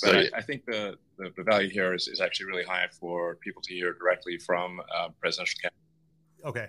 but 0.00 0.10
so, 0.10 0.18
I, 0.18 0.28
I, 0.38 0.42
think 0.42 0.64
the, 0.64 0.96
the, 1.18 1.32
the 1.36 1.42
value 1.42 1.68
here 1.68 1.94
is, 1.94 2.08
is 2.08 2.20
actually 2.20 2.46
really 2.46 2.64
high 2.64 2.86
for 2.98 3.36
people 3.36 3.62
to 3.62 3.74
hear 3.74 3.92
directly 3.92 4.38
from 4.38 4.80
uh, 4.80 5.08
presidential 5.20 5.58
candidates. 5.60 5.82
Okay. 6.44 6.68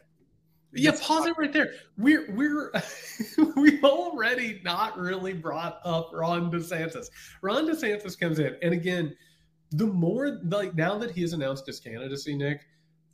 Yeah, 0.76 0.92
pause 1.00 1.28
it 1.28 1.38
right 1.38 1.54
there. 1.54 1.74
We're 1.98 2.32
we're 2.32 2.72
we've 3.56 3.84
already 3.84 4.62
not 4.64 4.98
really 4.98 5.34
brought 5.34 5.80
up 5.84 6.10
Ron 6.14 6.52
DeSantis. 6.52 7.10
Ron 7.42 7.68
DeSantis 7.68 8.20
comes 8.20 8.40
in, 8.40 8.56
and 8.62 8.74
again, 8.74 9.16
the 9.72 9.86
more 9.86 10.40
like 10.46 10.76
now 10.76 10.98
that 10.98 11.12
he 11.12 11.22
has 11.22 11.34
announced 11.34 11.68
his 11.68 11.80
candidacy, 11.80 12.36
Nick, 12.36 12.62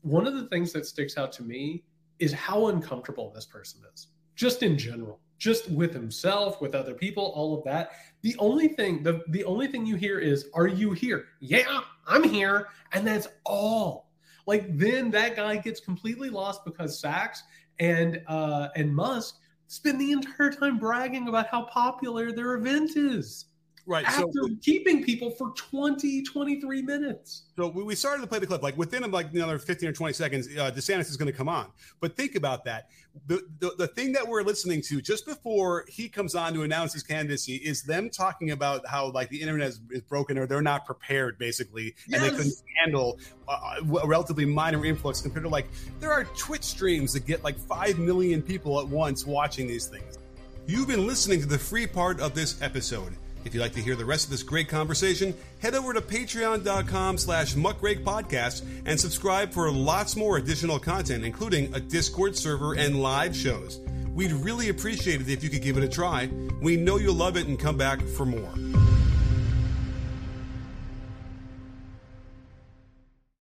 one 0.02 0.26
of 0.26 0.36
the 0.36 0.48
things 0.48 0.72
that 0.74 0.86
sticks 0.86 1.18
out 1.18 1.32
to 1.34 1.44
me 1.44 1.84
is 2.20 2.32
how 2.32 2.68
uncomfortable 2.68 3.32
this 3.34 3.46
person 3.46 3.82
is, 3.94 4.08
just 4.36 4.64
in 4.64 4.78
general, 4.78 5.20
just 5.38 5.70
with 5.70 5.94
himself, 5.94 6.62
with 6.62 6.76
other 6.76 6.94
people, 6.94 7.32
all 7.36 7.58
of 7.58 7.64
that. 7.66 7.92
The 8.22 8.36
only 8.40 8.70
thing 8.70 9.04
the 9.04 9.22
the 9.30 9.44
only 9.44 9.68
thing 9.68 9.86
you 9.86 9.96
hear 9.96 10.20
is, 10.20 10.48
"Are 10.54 10.68
you 10.68 10.92
here?" 10.92 11.26
Yeah, 11.42 11.82
I'm 12.08 12.24
here, 12.24 12.68
and 12.94 13.06
that's 13.06 13.28
all 13.46 14.09
like 14.50 14.76
then 14.78 15.12
that 15.12 15.36
guy 15.36 15.56
gets 15.58 15.80
completely 15.80 16.30
lost 16.32 16.66
because 16.66 17.00
Sacks 17.00 17.44
and 17.80 18.20
uh, 18.28 18.70
and 18.76 18.94
Musk 18.94 19.38
spend 19.68 20.02
the 20.02 20.12
entire 20.12 20.52
time 20.52 20.80
bragging 20.80 21.28
about 21.28 21.48
how 21.48 21.66
popular 21.66 22.32
their 22.32 22.56
event 22.56 22.98
is. 22.98 23.46
Right. 23.90 24.06
After 24.06 24.28
so, 24.32 24.50
keeping 24.62 25.04
people 25.04 25.32
for 25.32 25.50
20, 25.56 26.22
23 26.22 26.84
minutes. 26.84 27.46
So 27.56 27.70
we 27.70 27.96
started 27.96 28.22
to 28.22 28.28
play 28.28 28.38
the 28.38 28.46
clip. 28.46 28.62
Like 28.62 28.78
within 28.78 29.10
like 29.10 29.34
another 29.34 29.58
15 29.58 29.90
or 29.90 29.92
20 29.92 30.14
seconds, 30.14 30.48
uh, 30.48 30.70
DeSantis 30.70 31.10
is 31.10 31.18
going 31.18 31.32
to 31.32 31.36
come 31.36 31.50
on. 31.50 31.72
But 32.00 32.16
think 32.16 32.36
about 32.36 32.64
that. 32.66 32.90
The, 33.26 33.42
the, 33.58 33.74
the 33.80 33.88
thing 33.88 34.12
that 34.12 34.28
we're 34.28 34.44
listening 34.44 34.84
to 34.84 35.02
just 35.02 35.26
before 35.26 35.86
he 35.88 36.08
comes 36.08 36.36
on 36.36 36.54
to 36.54 36.62
announce 36.62 36.94
his 36.94 37.02
candidacy 37.02 37.56
is 37.56 37.82
them 37.82 38.12
talking 38.12 38.52
about 38.52 38.86
how 38.86 39.10
like 39.10 39.30
the 39.30 39.42
internet 39.42 39.70
is, 39.70 39.82
is 39.90 40.04
broken 40.04 40.38
or 40.38 40.46
they're 40.46 40.62
not 40.62 40.86
prepared, 40.86 41.40
basically. 41.40 41.96
Yes. 42.08 42.22
And 42.22 42.32
they 42.32 42.38
couldn't 42.38 42.54
handle 42.78 43.18
uh, 43.48 43.82
a 44.04 44.08
relatively 44.08 44.46
minor 44.46 44.86
influx 44.86 45.20
compared 45.20 45.46
to 45.46 45.50
like 45.50 45.66
there 46.00 46.12
are 46.12 46.26
Twitch 46.38 46.64
streams 46.64 47.14
that 47.14 47.26
get 47.26 47.44
like 47.44 47.58
5 47.58 47.98
million 47.98 48.44
people 48.44 48.80
at 48.80 48.88
once 48.88 49.26
watching 49.26 49.66
these 49.66 49.88
things. 49.88 50.20
You've 50.68 50.88
been 50.88 51.08
listening 51.08 51.42
to 51.42 51.48
the 51.48 51.58
free 51.58 51.88
part 51.88 52.20
of 52.20 52.36
this 52.36 52.62
episode. 52.62 53.16
If 53.46 53.54
you'd 53.54 53.62
like 53.62 53.74
to 53.74 53.82
hear 53.82 53.96
the 53.96 54.06
rest 54.06 54.26
of 54.26 54.32
this 54.32 54.44
great 54.44 54.68
conversation, 54.68 55.34
head 55.60 55.74
over 55.74 55.94
to 55.94 56.02
patreon.com 56.02 57.18
slash 57.18 57.56
muckrakepodcast 57.56 58.64
and 58.86 59.00
subscribe 59.00 59.52
for 59.52 59.72
lots 59.72 60.16
more 60.16 60.38
additional 60.38 60.80
content, 60.80 61.24
including 61.24 61.74
a 61.74 61.80
Discord 61.80 62.36
server 62.36 62.76
and 62.76 63.02
live 63.02 63.36
shows. 63.36 63.80
We'd 64.14 64.34
really 64.34 64.70
appreciate 64.70 65.22
it 65.22 65.30
if 65.30 65.44
you 65.44 65.50
could 65.50 65.62
give 65.62 65.78
it 65.78 65.84
a 65.84 65.88
try. 65.88 66.30
We 66.62 66.76
know 66.76 66.98
you'll 66.98 67.16
love 67.16 67.38
it 67.38 67.48
and 67.48 67.58
come 67.58 67.78
back 67.78 68.02
for 68.02 68.26
more. 68.26 68.52